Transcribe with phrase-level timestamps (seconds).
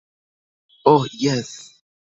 [0.85, 1.51] ওহ, yes.